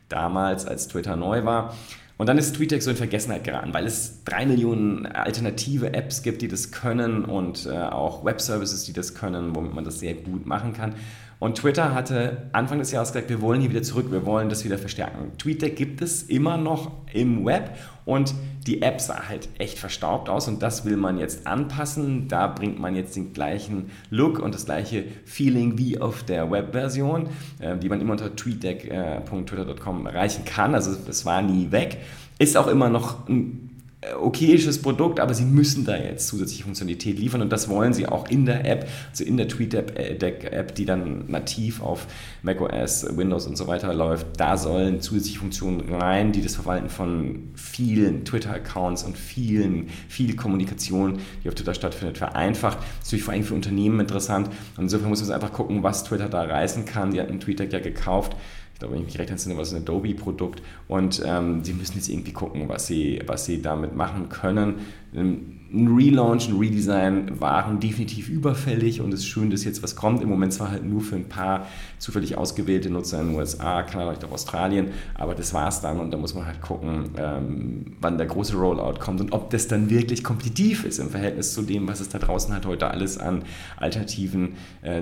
damals, 0.09 0.65
als 0.65 0.87
Twitter 0.87 1.15
neu 1.15 1.45
war. 1.45 1.75
Und 2.19 2.27
dann 2.27 2.37
ist 2.37 2.57
TweetDeck 2.57 2.83
so 2.83 2.91
in 2.91 2.97
Vergessenheit 2.97 3.45
geraten, 3.45 3.73
weil 3.73 3.85
es 3.85 4.25
drei 4.25 4.45
Millionen 4.45 5.05
alternative 5.05 5.93
Apps 5.93 6.21
gibt, 6.21 6.41
die 6.41 6.49
das 6.49 6.69
können 6.69 7.23
und 7.23 7.65
äh, 7.65 7.69
auch 7.69 8.25
Webservices, 8.25 8.83
die 8.83 8.91
das 8.91 9.15
können, 9.15 9.55
womit 9.55 9.73
man 9.73 9.85
das 9.85 10.01
sehr 10.01 10.15
gut 10.15 10.45
machen 10.45 10.73
kann. 10.73 10.95
Und 11.39 11.55
Twitter 11.55 11.93
hatte 11.95 12.49
Anfang 12.51 12.79
des 12.79 12.91
Jahres 12.91 13.13
gesagt, 13.13 13.29
wir 13.29 13.41
wollen 13.41 13.61
hier 13.61 13.69
wieder 13.69 13.81
zurück, 13.81 14.11
wir 14.11 14.25
wollen 14.25 14.49
das 14.49 14.65
wieder 14.65 14.77
verstärken. 14.77 15.31
TweetDeck 15.37 15.77
gibt 15.77 16.01
es 16.01 16.23
immer 16.23 16.57
noch 16.57 16.91
im 17.13 17.45
Web 17.45 17.77
und 18.03 18.33
die 18.67 18.81
App 18.81 18.99
sah 18.99 19.29
halt 19.29 19.47
echt 19.57 19.79
verstaubt 19.79 20.27
aus 20.27 20.49
und 20.49 20.61
das 20.61 20.83
will 20.83 20.97
man 20.97 21.17
jetzt 21.17 21.47
anpassen. 21.47 22.27
Da 22.27 22.47
bringt 22.47 22.77
man 22.77 22.93
jetzt 22.93 23.15
den 23.15 23.31
gleichen 23.31 23.89
Look 24.09 24.39
und 24.39 24.53
das 24.53 24.65
gleiche 24.65 25.05
Feeling 25.23 25.77
wie 25.77 26.01
auf 26.01 26.23
der 26.23 26.51
Webversion, 26.51 27.29
äh, 27.59 27.77
die 27.77 27.87
man 27.87 28.01
immer 28.01 28.11
unter 28.11 28.35
tweetdeck.twitter.com 28.35 30.07
erreichen 30.07 30.43
kann. 30.43 30.75
Also 30.75 30.91
es 31.07 31.25
war 31.25 31.41
nie 31.41 31.71
weg. 31.71 31.99
Ist 32.37 32.57
auch 32.57 32.67
immer 32.67 32.89
noch 32.89 33.29
ein 33.29 33.68
okayisches 34.17 34.81
Produkt, 34.81 35.19
aber 35.19 35.33
sie 35.33 35.43
müssen 35.43 35.83
da 35.83 35.97
jetzt 35.97 36.27
zusätzliche 36.27 36.63
Funktionalität 36.63 37.19
liefern 37.19 37.41
und 37.41 37.51
das 37.51 37.67
wollen 37.67 37.93
sie 37.93 38.07
auch 38.07 38.29
in 38.29 38.45
der 38.45 38.65
App, 38.65 38.87
also 39.09 39.25
in 39.25 39.35
der 39.35 39.49
TweetDeck-App, 39.49 40.73
die 40.73 40.85
dann 40.85 41.25
nativ 41.27 41.81
auf 41.81 42.07
macOS, 42.41 43.05
Windows 43.17 43.45
und 43.45 43.57
so 43.57 43.67
weiter 43.67 43.93
läuft. 43.93 44.27
Da 44.37 44.55
sollen 44.55 45.01
zusätzliche 45.01 45.39
Funktionen 45.39 45.93
rein, 45.93 46.31
die 46.31 46.41
das 46.41 46.55
Verwalten 46.55 46.89
von 46.89 47.49
vielen 47.55 48.23
Twitter-Accounts 48.23 49.03
und 49.03 49.17
vielen, 49.17 49.89
viel 50.07 50.33
Kommunikation, 50.37 51.19
die 51.43 51.49
auf 51.49 51.55
Twitter 51.55 51.73
stattfindet, 51.73 52.17
vereinfacht. 52.17 52.77
Das 52.77 52.85
ist 52.85 53.05
natürlich 53.07 53.25
vor 53.25 53.33
allem 53.33 53.43
für 53.43 53.55
Unternehmen 53.55 53.99
interessant. 53.99 54.49
Insofern 54.77 55.09
muss 55.09 55.21
man 55.21 55.31
einfach 55.33 55.51
gucken, 55.51 55.83
was 55.83 56.05
Twitter 56.05 56.29
da 56.29 56.43
reißen 56.43 56.85
kann. 56.85 57.11
Die 57.11 57.19
hatten 57.19 57.41
TweetDeck 57.41 57.73
ja 57.73 57.79
gekauft 57.79 58.37
ich 58.79 58.81
glaube, 58.81 58.95
wenn 58.95 59.01
ich 59.01 59.07
mich 59.07 59.19
recht 59.19 59.29
entsinne, 59.29 59.55
war 59.55 59.63
es 59.63 59.73
ein 59.73 59.81
Adobe-Produkt 59.81 60.61
und 60.87 61.21
ähm, 61.25 61.65
sie 61.65 61.73
müssen 61.73 61.95
jetzt 61.95 62.07
irgendwie 62.07 62.31
gucken, 62.31 62.69
was 62.69 62.87
sie, 62.87 63.21
was 63.27 63.43
sie 63.43 63.61
damit 63.61 63.93
machen 63.93 64.29
können. 64.29 64.75
Ähm, 65.13 65.59
ein 65.73 65.93
Relaunch, 65.93 66.47
ein 66.47 66.57
Redesign 66.57 67.41
waren 67.41 67.81
definitiv 67.81 68.29
überfällig 68.29 69.01
und 69.01 69.13
es 69.13 69.19
ist 69.19 69.25
schön, 69.25 69.49
dass 69.49 69.65
jetzt 69.65 69.83
was 69.83 69.97
kommt. 69.97 70.23
Im 70.23 70.29
Moment 70.29 70.53
zwar 70.53 70.71
halt 70.71 70.85
nur 70.85 71.01
für 71.01 71.17
ein 71.17 71.27
paar 71.27 71.67
zufällig 71.97 72.37
ausgewählte 72.37 72.89
Nutzer 72.89 73.19
in 73.19 73.27
den 73.27 73.35
USA, 73.35 73.83
Kanada, 73.83 74.25
auch 74.25 74.31
Australien, 74.31 74.91
aber 75.13 75.35
das 75.35 75.53
war 75.53 75.67
es 75.67 75.81
dann 75.81 75.99
und 75.99 76.11
da 76.11 76.17
muss 76.17 76.33
man 76.33 76.45
halt 76.45 76.61
gucken, 76.61 77.09
ähm, 77.17 77.97
wann 77.99 78.17
der 78.17 78.27
große 78.27 78.55
Rollout 78.55 78.99
kommt 78.99 79.19
und 79.19 79.33
ob 79.33 79.49
das 79.49 79.67
dann 79.67 79.89
wirklich 79.89 80.23
kompetitiv 80.23 80.85
ist 80.85 80.99
im 80.99 81.09
Verhältnis 81.09 81.53
zu 81.53 81.63
dem, 81.63 81.85
was 81.85 81.99
es 81.99 82.07
da 82.07 82.17
draußen 82.17 82.53
halt 82.53 82.65
heute 82.65 82.89
alles 82.89 83.17
an 83.17 83.43
alternativen 83.75 84.53
äh, 84.83 85.01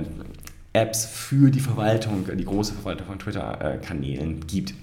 Apps 0.73 1.05
für 1.05 1.49
die 1.49 1.59
Verwaltung, 1.59 2.25
die 2.35 2.45
große 2.45 2.73
Verwaltung 2.73 3.07
von 3.07 3.19
Twitter-Kanälen 3.19 4.45
gibt. 4.47 4.73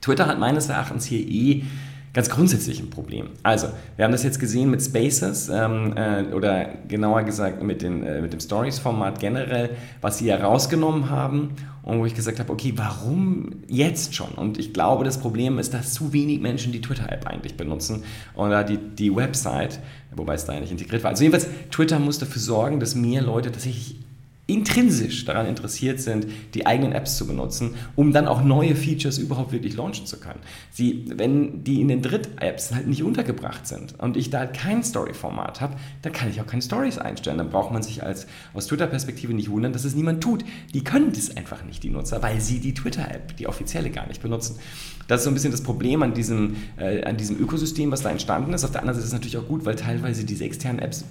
Twitter 0.00 0.26
hat 0.26 0.38
meines 0.38 0.68
Erachtens 0.68 1.04
hier 1.04 1.20
eh 1.20 1.64
ganz 2.12 2.28
grundsätzlich 2.28 2.80
ein 2.80 2.90
Problem. 2.90 3.30
Also, 3.42 3.68
wir 3.96 4.04
haben 4.04 4.12
das 4.12 4.22
jetzt 4.22 4.38
gesehen 4.38 4.70
mit 4.70 4.82
Spaces 4.82 5.48
ähm, 5.48 5.94
äh, 5.96 6.24
oder 6.34 6.68
genauer 6.88 7.22
gesagt 7.22 7.62
mit, 7.62 7.82
den, 7.82 8.02
äh, 8.04 8.20
mit 8.20 8.32
dem 8.32 8.40
Stories-Format 8.40 9.18
generell, 9.18 9.70
was 10.00 10.18
sie 10.18 10.30
herausgenommen 10.30 11.08
haben 11.08 11.52
und 11.82 12.00
wo 12.00 12.06
ich 12.06 12.14
gesagt 12.14 12.38
habe, 12.38 12.52
okay, 12.52 12.74
warum 12.76 13.62
jetzt 13.66 14.14
schon? 14.14 14.28
Und 14.32 14.58
ich 14.58 14.74
glaube, 14.74 15.04
das 15.04 15.18
Problem 15.18 15.58
ist, 15.58 15.72
dass 15.72 15.94
zu 15.94 16.12
wenig 16.12 16.40
Menschen 16.40 16.72
die 16.72 16.80
Twitter-App 16.80 17.26
eigentlich 17.26 17.56
benutzen 17.56 18.04
oder 18.34 18.62
die, 18.62 18.76
die 18.76 19.14
Website, 19.14 19.80
wobei 20.14 20.34
es 20.34 20.44
da 20.44 20.52
ja 20.52 20.60
nicht 20.60 20.72
integriert 20.72 21.02
war. 21.02 21.10
Also 21.12 21.24
jedenfalls, 21.24 21.48
Twitter 21.70 21.98
muss 21.98 22.18
dafür 22.18 22.42
sorgen, 22.42 22.78
dass 22.78 22.94
mehr 22.94 23.22
Leute 23.22 23.50
tatsächlich 23.50 23.96
intrinsisch 24.52 25.24
daran 25.24 25.46
interessiert 25.46 26.00
sind, 26.00 26.26
die 26.54 26.66
eigenen 26.66 26.92
Apps 26.92 27.16
zu 27.16 27.26
benutzen, 27.26 27.74
um 27.96 28.12
dann 28.12 28.28
auch 28.28 28.42
neue 28.42 28.76
Features 28.76 29.18
überhaupt 29.18 29.52
wirklich 29.52 29.76
launchen 29.76 30.06
zu 30.06 30.18
können. 30.18 30.40
Sie, 30.70 31.04
wenn 31.16 31.64
die 31.64 31.80
in 31.80 31.88
den 31.88 32.02
Dritt-Apps 32.02 32.74
halt 32.74 32.86
nicht 32.86 33.02
untergebracht 33.02 33.66
sind 33.66 33.98
und 33.98 34.16
ich 34.16 34.30
da 34.30 34.40
halt 34.40 34.54
kein 34.54 34.82
Story-Format 34.82 35.60
habe, 35.60 35.76
dann 36.02 36.12
kann 36.12 36.30
ich 36.30 36.40
auch 36.40 36.46
keine 36.46 36.62
Stories 36.62 36.98
einstellen. 36.98 37.38
Dann 37.38 37.50
braucht 37.50 37.72
man 37.72 37.82
sich 37.82 38.02
als 38.02 38.26
aus 38.54 38.66
Twitter-Perspektive 38.66 39.32
nicht 39.32 39.50
wundern, 39.50 39.72
dass 39.72 39.84
es 39.84 39.94
niemand 39.94 40.22
tut. 40.22 40.44
Die 40.74 40.84
können 40.84 41.12
das 41.12 41.36
einfach 41.36 41.64
nicht, 41.64 41.82
die 41.82 41.90
Nutzer, 41.90 42.22
weil 42.22 42.40
sie 42.40 42.60
die 42.60 42.74
Twitter-App, 42.74 43.36
die 43.36 43.46
offizielle, 43.46 43.90
gar 43.90 44.06
nicht 44.06 44.22
benutzen. 44.22 44.58
Das 45.08 45.20
ist 45.20 45.24
so 45.24 45.30
ein 45.30 45.34
bisschen 45.34 45.50
das 45.50 45.62
Problem 45.62 46.02
an 46.02 46.14
diesem, 46.14 46.56
äh, 46.76 47.02
an 47.04 47.16
diesem 47.16 47.38
Ökosystem, 47.38 47.90
was 47.90 48.02
da 48.02 48.10
entstanden 48.10 48.52
ist. 48.52 48.64
Auf 48.64 48.70
der 48.70 48.80
anderen 48.80 48.94
Seite 48.94 49.04
ist 49.04 49.12
es 49.12 49.12
natürlich 49.12 49.36
auch 49.36 49.48
gut, 49.48 49.64
weil 49.64 49.76
teilweise 49.76 50.24
diese 50.24 50.44
externen 50.44 50.80
Apps 50.80 51.04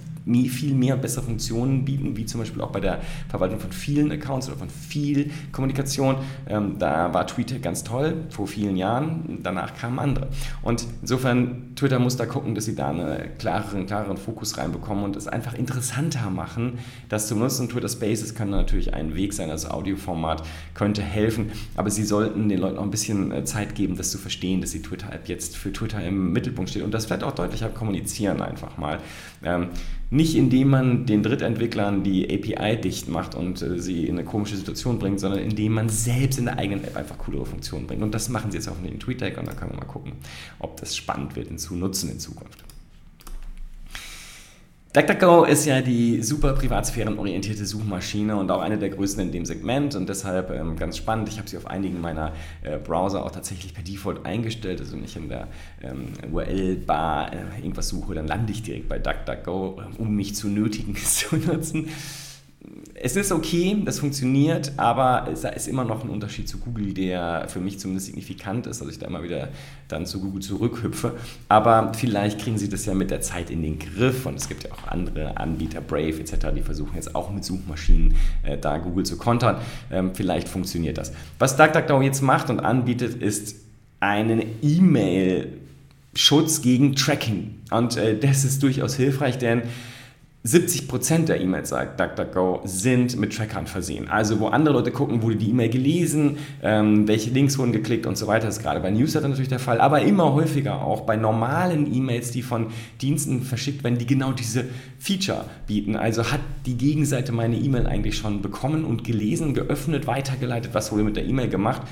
viel 0.48 0.74
mehr 0.74 0.96
bessere 0.96 1.24
Funktionen 1.24 1.84
bieten, 1.84 2.16
wie 2.16 2.26
zum 2.26 2.40
Beispiel 2.40 2.62
auch 2.62 2.70
bei 2.70 2.80
der 2.80 3.00
Verwaltung 3.28 3.60
von 3.60 3.72
vielen 3.72 4.10
Accounts 4.12 4.48
oder 4.48 4.58
von 4.58 4.68
viel 4.68 5.30
Kommunikation. 5.50 6.16
Ähm, 6.48 6.76
da 6.78 7.12
war 7.12 7.26
Twitter 7.26 7.58
ganz 7.58 7.84
toll 7.84 8.24
vor 8.30 8.46
vielen 8.46 8.76
Jahren, 8.76 9.40
danach 9.42 9.74
kamen 9.74 9.98
andere. 9.98 10.28
Und 10.62 10.86
insofern, 11.00 11.74
Twitter 11.76 11.98
muss 11.98 12.16
da 12.16 12.26
gucken, 12.26 12.54
dass 12.54 12.66
sie 12.66 12.74
da 12.74 12.90
einen 12.90 13.36
klareren, 13.38 13.86
klareren 13.86 14.16
Fokus 14.16 14.58
reinbekommen 14.58 15.04
und 15.04 15.16
es 15.16 15.28
einfach 15.28 15.54
interessanter 15.54 16.30
machen, 16.30 16.78
das 17.08 17.28
zu 17.28 17.36
nutzen. 17.36 17.68
Twitter 17.68 17.88
Spaces 17.88 18.34
kann 18.34 18.50
natürlich 18.50 18.94
ein 18.94 19.14
Weg 19.14 19.32
sein, 19.32 19.48
das 19.48 19.68
Audioformat 19.68 20.42
könnte 20.74 21.02
helfen, 21.02 21.52
aber 21.76 21.90
sie 21.90 22.04
sollten 22.04 22.48
den 22.48 22.58
Leuten 22.58 22.78
auch 22.78 22.82
ein 22.82 22.90
bisschen 22.90 23.32
äh, 23.32 23.44
Zeit 23.44 23.74
geben, 23.74 23.96
das 23.96 24.10
zu 24.10 24.18
verstehen, 24.18 24.60
dass 24.60 24.70
die 24.70 24.82
Twitter-App 24.82 25.28
jetzt 25.28 25.56
für 25.56 25.72
Twitter 25.72 26.02
im 26.04 26.32
Mittelpunkt 26.32 26.70
steht 26.70 26.82
und 26.82 26.92
das 26.92 27.06
vielleicht 27.06 27.24
auch 27.24 27.32
deutlicher 27.32 27.68
kommunizieren 27.68 28.40
einfach 28.40 28.76
mal. 28.78 28.98
Ähm, 29.42 29.68
nicht 30.12 30.36
indem 30.36 30.68
man 30.68 31.06
den 31.06 31.22
Drittentwicklern 31.22 32.02
die 32.04 32.26
API 32.26 32.78
dicht 32.78 33.08
macht 33.08 33.34
und 33.34 33.62
äh, 33.62 33.78
sie 33.78 34.06
in 34.06 34.18
eine 34.18 34.26
komische 34.26 34.56
Situation 34.58 34.98
bringt, 34.98 35.18
sondern 35.18 35.40
indem 35.40 35.72
man 35.72 35.88
selbst 35.88 36.38
in 36.38 36.44
der 36.44 36.58
eigenen 36.58 36.84
App 36.84 36.98
einfach 36.98 37.16
coolere 37.16 37.46
Funktionen 37.46 37.86
bringt. 37.86 38.02
Und 38.02 38.12
das 38.12 38.28
machen 38.28 38.50
sie 38.50 38.58
jetzt 38.58 38.68
auch 38.68 38.76
in 38.76 38.90
den 38.90 39.00
TweetDeck 39.00 39.38
und 39.38 39.48
da 39.48 39.54
können 39.54 39.72
wir 39.72 39.78
mal 39.78 39.86
gucken, 39.86 40.12
ob 40.58 40.78
das 40.78 40.94
spannend 40.94 41.34
wird 41.34 41.48
in 41.48 41.56
zu 41.56 41.74
nutzen 41.76 42.10
in 42.10 42.18
Zukunft. 42.18 42.62
DuckDuckGo 44.92 45.44
ist 45.44 45.64
ja 45.64 45.80
die 45.80 46.22
super 46.22 46.52
privatsphärenorientierte 46.52 47.64
Suchmaschine 47.64 48.36
und 48.36 48.50
auch 48.50 48.60
eine 48.60 48.76
der 48.76 48.90
größten 48.90 49.22
in 49.22 49.32
dem 49.32 49.46
Segment 49.46 49.94
und 49.94 50.06
deshalb 50.06 50.50
ähm, 50.50 50.76
ganz 50.76 50.98
spannend. 50.98 51.30
Ich 51.30 51.38
habe 51.38 51.48
sie 51.48 51.56
auf 51.56 51.66
einigen 51.66 51.98
meiner 52.02 52.32
äh, 52.62 52.76
Browser 52.76 53.24
auch 53.24 53.30
tatsächlich 53.30 53.72
per 53.72 53.82
Default 53.82 54.26
eingestellt. 54.26 54.80
Also 54.80 54.92
wenn 54.92 55.04
ich 55.04 55.16
in 55.16 55.30
der 55.30 55.48
ähm, 55.80 56.08
URL-Bar 56.30 57.32
äh, 57.32 57.36
irgendwas 57.60 57.88
suche, 57.88 58.12
dann 58.12 58.26
lande 58.26 58.52
ich 58.52 58.62
direkt 58.62 58.90
bei 58.90 58.98
DuckDuckGo, 58.98 59.80
um 59.96 60.14
mich 60.14 60.34
zu 60.34 60.48
nötigen, 60.48 60.94
es 60.94 61.14
zu 61.20 61.36
nutzen 61.36 61.88
es 63.04 63.16
ist 63.16 63.32
okay, 63.32 63.76
das 63.84 63.98
funktioniert, 63.98 64.72
aber 64.76 65.26
es 65.32 65.42
ist 65.42 65.66
immer 65.66 65.84
noch 65.84 66.04
ein 66.04 66.08
Unterschied 66.08 66.48
zu 66.48 66.58
Google, 66.58 66.94
der 66.94 67.46
für 67.48 67.58
mich 67.58 67.80
zumindest 67.80 68.06
signifikant 68.06 68.68
ist, 68.68 68.80
dass 68.80 68.88
ich 68.88 69.00
da 69.00 69.08
immer 69.08 69.24
wieder 69.24 69.48
dann 69.88 70.06
zu 70.06 70.20
Google 70.20 70.40
zurückhüpfe. 70.40 71.16
Aber 71.48 71.92
vielleicht 71.94 72.38
kriegen 72.38 72.58
sie 72.58 72.68
das 72.68 72.86
ja 72.86 72.94
mit 72.94 73.10
der 73.10 73.20
Zeit 73.20 73.50
in 73.50 73.60
den 73.60 73.80
Griff 73.80 74.24
und 74.24 74.36
es 74.36 74.48
gibt 74.48 74.62
ja 74.62 74.70
auch 74.70 74.86
andere 74.86 75.36
Anbieter, 75.36 75.80
Brave 75.80 76.20
etc., 76.20 76.46
die 76.54 76.62
versuchen 76.62 76.94
jetzt 76.94 77.16
auch 77.16 77.32
mit 77.32 77.44
Suchmaschinen 77.44 78.14
äh, 78.44 78.56
da 78.56 78.78
Google 78.78 79.04
zu 79.04 79.16
kontern. 79.16 79.56
Ähm, 79.90 80.12
vielleicht 80.14 80.48
funktioniert 80.48 80.96
das. 80.96 81.12
Was 81.40 81.56
DuckDuckGo 81.56 82.02
jetzt 82.02 82.22
macht 82.22 82.50
und 82.50 82.60
anbietet, 82.60 83.20
ist 83.20 83.56
einen 83.98 84.44
E-Mail- 84.62 85.58
Schutz 86.14 86.60
gegen 86.60 86.94
Tracking. 86.94 87.54
Und 87.70 87.96
äh, 87.96 88.18
das 88.18 88.44
ist 88.44 88.62
durchaus 88.62 88.96
hilfreich, 88.96 89.38
denn 89.38 89.62
70% 90.44 91.26
der 91.26 91.40
E-Mails, 91.40 91.68
sagt 91.68 92.00
DuckDuckGo, 92.00 92.62
sind 92.64 93.16
mit 93.16 93.36
Trackern 93.36 93.68
versehen. 93.68 94.08
Also 94.08 94.40
wo 94.40 94.48
andere 94.48 94.74
Leute 94.74 94.90
gucken, 94.90 95.22
wurde 95.22 95.36
die 95.36 95.50
E-Mail 95.50 95.68
gelesen, 95.68 96.38
ähm, 96.64 97.06
welche 97.06 97.30
Links 97.30 97.58
wurden 97.58 97.70
geklickt 97.70 98.06
und 98.06 98.18
so 98.18 98.26
weiter. 98.26 98.46
Das 98.46 98.56
ist 98.56 98.62
gerade 98.62 98.80
bei 98.80 98.90
Newsletter 98.90 99.28
natürlich 99.28 99.48
der 99.48 99.60
Fall, 99.60 99.80
aber 99.80 100.02
immer 100.02 100.32
häufiger 100.32 100.82
auch 100.82 101.02
bei 101.02 101.14
normalen 101.14 101.94
E-Mails, 101.94 102.32
die 102.32 102.42
von 102.42 102.68
Diensten 103.00 103.42
verschickt 103.42 103.84
werden, 103.84 103.98
die 103.98 104.06
genau 104.06 104.32
diese 104.32 104.64
Feature 104.98 105.44
bieten. 105.68 105.94
Also 105.94 106.32
hat 106.32 106.40
die 106.66 106.76
Gegenseite 106.76 107.30
meine 107.30 107.56
E-Mail 107.56 107.86
eigentlich 107.86 108.16
schon 108.16 108.42
bekommen 108.42 108.84
und 108.84 109.04
gelesen, 109.04 109.54
geöffnet, 109.54 110.08
weitergeleitet, 110.08 110.74
was 110.74 110.90
wurde 110.90 111.04
mit 111.04 111.14
der 111.14 111.24
E-Mail 111.24 111.50
gemacht. 111.50 111.82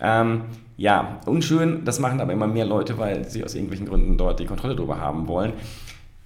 Ähm, 0.00 0.42
ja, 0.76 1.20
unschön, 1.26 1.84
das 1.84 2.00
machen 2.00 2.20
aber 2.20 2.32
immer 2.32 2.48
mehr 2.48 2.66
Leute, 2.66 2.98
weil 2.98 3.28
sie 3.28 3.44
aus 3.44 3.54
irgendwelchen 3.54 3.86
Gründen 3.86 4.18
dort 4.18 4.40
die 4.40 4.46
Kontrolle 4.46 4.74
darüber 4.74 4.98
haben 4.98 5.28
wollen. 5.28 5.52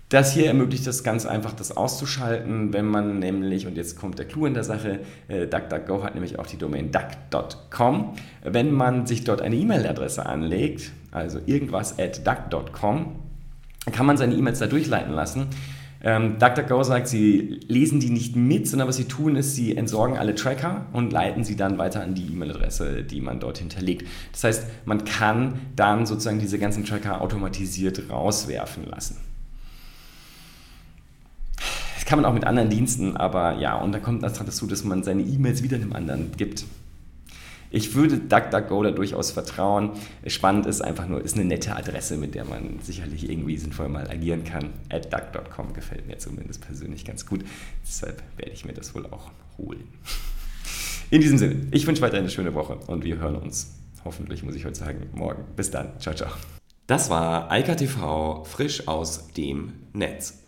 Das 0.09 0.33
hier 0.33 0.47
ermöglicht 0.47 0.87
es 0.87 1.05
ganz 1.05 1.27
einfach, 1.27 1.53
das 1.53 1.77
auszuschalten, 1.77 2.73
wenn 2.73 2.87
man 2.87 3.19
nämlich, 3.19 3.67
und 3.67 3.77
jetzt 3.77 3.99
kommt 3.99 4.19
der 4.19 4.25
Clou 4.25 4.47
in 4.47 4.55
der 4.55 4.65
Sache, 4.65 5.01
äh, 5.29 5.47
DuckDuckGo 5.47 6.03
hat 6.03 6.15
nämlich 6.15 6.39
auch 6.39 6.47
die 6.47 6.57
Domain 6.57 6.91
duck.com. 6.91 8.15
Wenn 8.43 8.73
man 8.73 9.07
sich 9.07 9.25
dort 9.25 9.43
eine 9.43 9.57
E-Mail-Adresse 9.57 10.25
anlegt, 10.25 10.93
also 11.11 11.41
irgendwas 11.45 11.99
at 11.99 12.27
duck.com, 12.27 13.17
kann 13.93 14.07
man 14.07 14.17
seine 14.17 14.35
E-Mails 14.35 14.61
da 14.61 14.67
durchleiten 14.67 15.13
lassen. 15.13 15.49
Ähm, 16.03 16.39
DuckDuckGo 16.39 16.83
sagt, 16.85 17.09
sie 17.09 17.61
lesen 17.69 18.01
die 18.01 18.09
nicht 18.09 18.35
mit, 18.35 18.67
sondern 18.67 18.89
was 18.89 18.97
sie 18.97 19.05
tun, 19.05 19.37
ist, 19.37 19.57
sie 19.57 19.77
entsorgen 19.77 20.17
alle 20.17 20.35
Tracker 20.35 20.87
und 20.95 21.13
leiten 21.13 21.45
sie 21.45 21.57
dann 21.57 21.77
weiter 21.77 22.03
an 22.03 22.15
die 22.15 22.33
E-Mail-Adresse, 22.33 23.03
die 23.03 23.21
man 23.21 23.41
dort 23.41 23.59
hinterlegt. 23.59 24.09
Das 24.33 24.45
heißt, 24.45 24.67
man 24.87 25.05
kann 25.05 25.59
dann 25.77 26.07
sozusagen 26.07 26.39
diese 26.39 26.59
ganzen 26.59 26.87
Tracker 26.87 27.21
automatisiert 27.21 28.09
rauswerfen 28.09 28.87
lassen 28.87 29.28
kann 32.09 32.23
man 32.23 32.25
auch 32.25 32.33
mit 32.33 32.45
anderen 32.45 32.71
Diensten, 32.71 33.19
aber 33.19 33.59
ja, 33.59 33.77
und 33.77 33.93
da 33.93 33.99
kommt 33.99 34.23
das 34.23 34.33
dazu, 34.33 34.67
dass 34.67 34.83
man 34.83 35.03
seine 35.03 35.21
E-Mails 35.21 35.63
wieder 35.63 35.77
einem 35.77 35.93
anderen 35.93 36.33
gibt. 36.39 36.65
Ich 37.71 37.95
würde 37.95 38.17
DuckDuckGo 38.17 38.83
da 38.83 38.93
durchaus 38.93 39.31
vertrauen. 39.31 39.91
Spannend 40.27 40.65
ist 40.65 40.81
einfach 40.81 41.07
nur, 41.07 41.23
ist 41.23 41.37
eine 41.37 41.45
nette 41.45 41.77
Adresse, 41.77 42.17
mit 42.17 42.35
der 42.35 42.47
man 42.47 42.79
sicherlich 42.83 43.29
irgendwie 43.29 43.59
sinnvoll 43.59 43.91
mal 43.91 44.11
agieren 44.11 44.43
kann. 44.43 44.71
At 44.89 45.13
duck.com 45.13 45.75
gefällt 45.75 46.07
mir 46.07 46.17
zumindest 46.17 46.63
persönlich 46.63 47.05
ganz 47.05 47.27
gut. 47.27 47.45
Deshalb 47.87 48.23
werde 48.39 48.53
ich 48.53 48.65
mir 48.65 48.73
das 48.73 48.95
wohl 48.95 49.05
auch 49.05 49.31
holen. 49.59 49.85
In 51.11 51.21
diesem 51.21 51.37
Sinne, 51.37 51.57
ich 51.73 51.87
wünsche 51.87 52.01
weiter 52.01 52.17
eine 52.17 52.31
schöne 52.31 52.55
Woche 52.55 52.77
und 52.87 53.05
wir 53.05 53.19
hören 53.19 53.37
uns 53.37 53.75
hoffentlich, 54.07 54.43
muss 54.43 54.55
ich 54.55 54.65
heute 54.65 54.79
sagen, 54.79 55.11
morgen. 55.13 55.45
Bis 55.57 55.71
dann. 55.71 56.01
Ciao, 56.01 56.15
ciao. 56.15 56.31
Das 56.87 57.11
war 57.11 57.51
Eika 57.53 57.75
TV 57.75 58.45
frisch 58.45 58.89
aus 58.89 59.29
dem 59.35 59.75
Netz. 59.93 60.48